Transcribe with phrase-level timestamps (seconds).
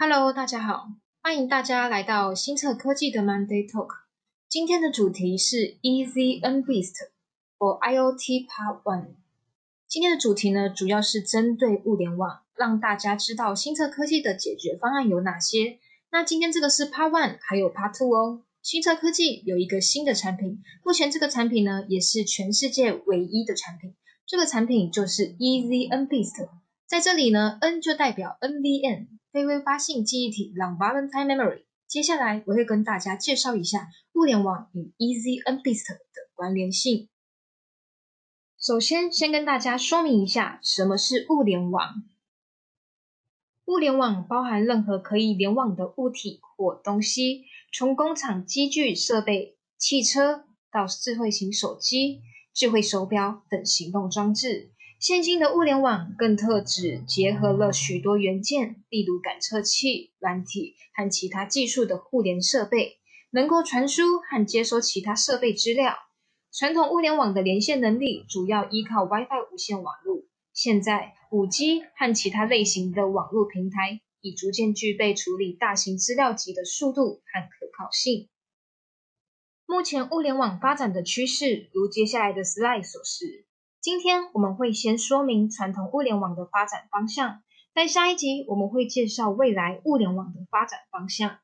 [0.00, 0.92] Hello，大家好，
[1.22, 3.88] 欢迎大家来到新策科技的 Monday Talk。
[4.48, 6.94] 今天的主题是 Easy N Beast
[7.58, 9.16] for IoT Part One。
[9.88, 15.80] 今天的主题呢，主要是针对物联网，让大家知道新策科技的解决方案有哪些。
[16.12, 18.42] 那今天这个是 Part One，还有 Part Two 哦。
[18.62, 23.96] 新策科技有一个新的产品，目前这个产品呢，也是全世界唯一的产品。
[24.28, 26.48] 这个产品就是 Easy N Beast。
[26.88, 29.08] 在这里呢，N 就代表 NVN。
[29.30, 31.64] 非挥发性记忆体 （Non-Volatile Memory）。
[31.86, 35.98] 接下来我会跟大家介绍一下物联网与 Easy N Beast 的
[36.32, 37.10] 关联性。
[38.58, 42.04] 首先，先跟大家说明一下什么是物联网。
[43.66, 52.22] 物联网包含任何可以联网的物体或东西，从工厂机具设备、汽车到智慧型手机、
[52.54, 54.72] 智慧手表等行动装置。
[54.98, 62.98] 现今的物联网更特指结合了许多元件，例如感测器、软体和其他技术的互联设备，
[63.30, 65.94] 能够传输和接收其他设备资料。
[66.52, 78.28] 传统物联网的连线能力主要依靠 WiFi 无线网络，现在 5G 和其他类型的网络平台已逐渐具备处理大型资料集的速度和可靠性。
[79.64, 83.44] 目前物联网发展的趋势，如接下来的 slide 所示。
[83.90, 87.42] 今天我们会先说明传统物联网的发展方向，
[87.74, 91.38] 在下一集我们会介绍未来物联网的发展方向。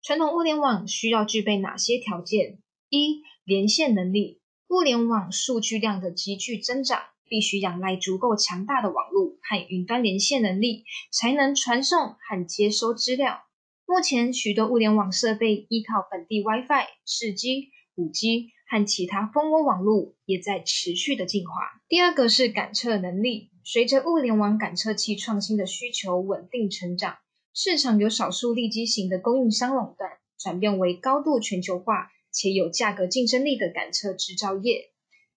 [0.00, 2.60] 传统物联网需要具备哪些条件？
[2.90, 4.40] 一、连线能力。
[4.68, 13.42] 物联网数据量的急剧增长，必须仰赖足够强大的网络和云端连线能力，才能传送和接收资料。
[13.84, 18.53] 目前许多物联网设备依靠本地 WiFi、4G、5G。
[18.66, 21.52] 和其他蜂窝网络也在持续的进化。
[21.88, 27.16] 第二个是感测能力，随着物联网感测器创新的需求稳定成长，
[27.52, 34.90] 市场由少数利基型的供应商垄断，转变为高度全球化且有价格竞争力的感测制造业。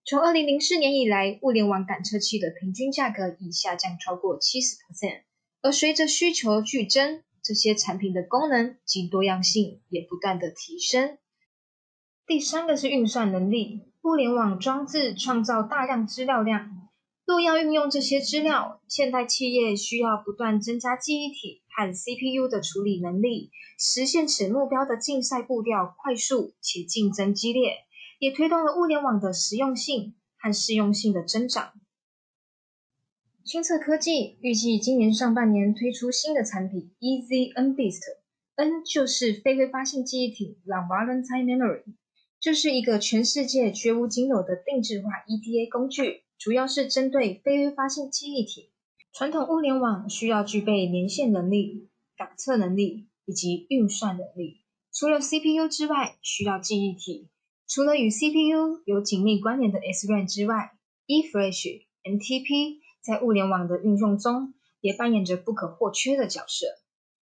[0.03, 5.23] 从二零零四年以来，物联网感测器的平均价格已下降超过七十 percent，
[5.61, 11.17] 而随着需求剧增，这些产品的功能及多样性也不断的提升。
[12.27, 16.89] 第三个是运算能力，物联网装置创造大量资料量，
[17.25, 27.85] 若要运用这些资料，现代企业需要不断增加记忆体和 CPU 的处理能力，实现此目标的竞赛步调快速且竞争激烈，
[28.19, 31.71] 也推动了物联网的实用性和适用性的增长。
[33.45, 41.83] 新策科技预计今年上半年推出新的产品 Easy N Beast，N 就是非挥发性记忆体 （Non-Volatile Memory）。
[42.39, 48.69] 这是一个全世界绝无仅有的定制化 EDA 工具，主要是针对非挥发性记忆体。
[49.11, 54.61] 传统物联网需要具备连线能力、感测能力以及运算能力。
[54.93, 57.27] 除了 CPU 之外，需要记忆体。
[57.67, 60.77] 除了与 CPU 有紧密关联的 SRAM 之外
[61.07, 66.67] ，eFlash、NTP 在物联网的运用中也扮演着不可或缺的角色。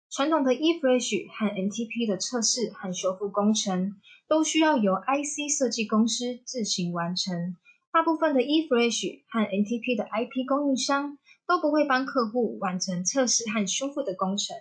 [0.10, 3.98] 传统的 eFlash 和 NTP 的测试和修复工程。
[4.32, 7.58] 都需要由 IC 设计公司自行完成。
[7.92, 14.56] 大部分的 eFlash 和 NTP 的 IP 供应商都不会帮客户完成测试和修复的工程。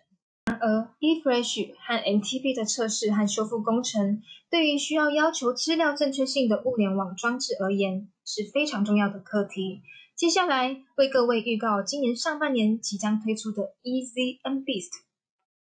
[0.46, 9.82] 然而，eFlash 和 NTP 的测试和修复工程对于需要要求资料正确性的物联网装置而言是非常重要的课题。
[10.16, 14.90] 接下来为各位预告今年上半年即将推出的 Easy N Beast。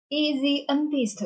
[0.08, 1.22] Easy N Beast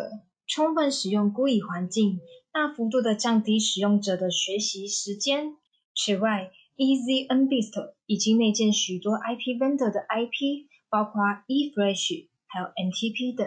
[0.49, 2.19] 充分使用孤立环境。
[2.53, 5.57] 大幅度的降低使用者的学习时间。
[5.95, 13.47] 此外，EasyNBIST 已经内建许多 IP vendor 的 IP，包括 eFlash 还有 NTP 等。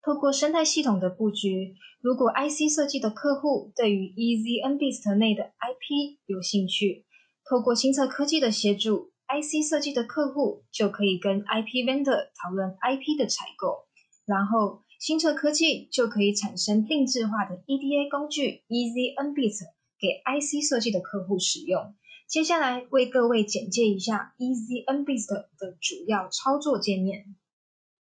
[0.00, 7.04] 透过生态系统的布局，如果 IC 设计的客户对于 EasyNBIST 内的 IP 有兴趣，
[7.50, 13.88] 透过新策科技的协助，IC 设计的客户就可以跟 IP vendor 讨论 IP 的采购，
[14.24, 14.85] 然后。
[14.98, 19.64] 新策科技就可以产生定制化的 EDA 工具 Easy N Beast
[19.98, 21.94] 给 IC 设计的客户使用。
[22.26, 27.36] 接下来为各位简介一下 Easy N Beast 的主要操作界面。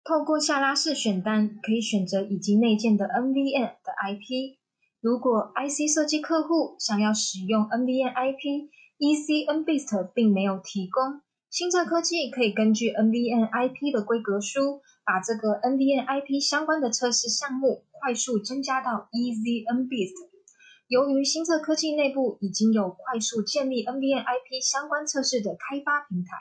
[0.05, 4.57] 透过下拉式选单，可以选择已经内建的 NVN 的 IP。
[5.01, 11.21] 如果 IC 设计客户想要使用 NVN IP，Easy N Beast 并没有提供。
[11.51, 14.83] 新策科技可以根据 NVN IP 的规格书。
[15.09, 20.13] 把这个 NVN IP 相关的测试项目快速增加到 EZNBIST。
[20.87, 26.37] 由于新策科技内部已经有快速建立 NVN IP 相关测试的开发平台，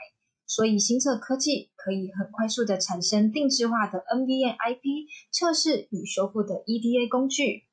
[0.46, 7.64] 所以新策科技可以很快速的产生定制化的 NVN IP 测试与修复的 EDA 工具。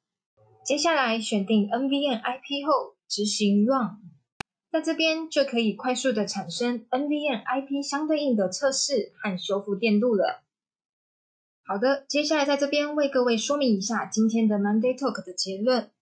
[0.64, 3.98] 接下来选定 NVN IP 后，执行 Run，
[4.74, 10.42] 在这边就可以快速的产生 NVM IP 相对应的测试和修复电路了。
[11.64, 15.92] 好的，接下来在这边为各位说明一下今天的 Monday Talk 的结论。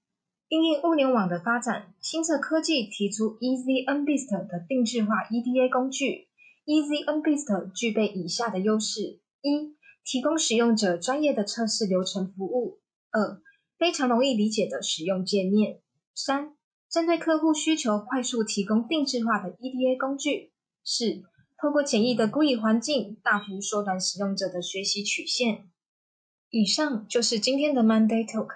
[0.49, 6.29] 因应物联网的发展，新策科技提出 EZNBIST 的定制化 EDA 工具。
[6.65, 12.79] EZNBIST 具备以下的优势：一、提供使用者专业的测试流程服务；
[13.11, 13.39] 二、
[13.79, 15.81] 非常容易理解的使用界面；
[16.15, 16.55] 三、
[16.93, 20.51] 针对客户需求快速提供定制化的 EDA 工具；
[20.85, 21.23] 四、
[21.59, 25.71] 透过简易的 GUI 环境，大幅缩短使用者的学习曲线。
[26.51, 28.49] 以上就是今天的 Monday Talk。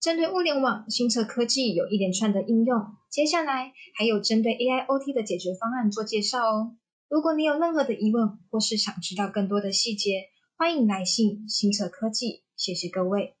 [0.00, 2.86] 针对物联网，新策科技有一连串的应用。
[3.10, 6.76] 接下来还有针对 AIoT 的解决方案做介绍哦。
[7.10, 12.44] 如果你有任何的疑问，或是想知道更多的细节，欢迎来信新策科技。
[12.56, 13.34] 谢谢各位。